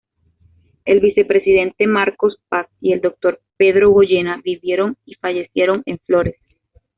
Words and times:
El 0.83 0.99
vicepresidente 0.99 1.85
Marcos 1.85 2.39
Paz 2.49 2.65
y 2.79 2.91
el 2.93 3.01
doctor 3.01 3.39
Pedro 3.55 3.91
Goyena 3.91 4.41
vivieron 4.43 4.97
y 5.05 5.13
fallecieron 5.13 5.83
en 5.85 5.99
Flores. 5.99 6.37